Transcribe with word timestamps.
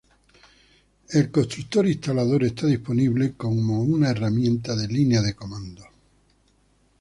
El 1.09 1.29
constructor 1.29 1.85
instalador 1.85 2.43
está 2.43 2.65
disponible 2.65 3.33
como 3.33 3.83
una 3.83 4.09
herramienta 4.09 4.75
de 4.75 4.87
línea 4.87 5.21
de 5.21 5.35
comandos. 5.35 5.85